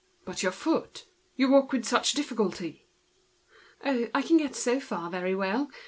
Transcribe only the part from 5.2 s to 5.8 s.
well.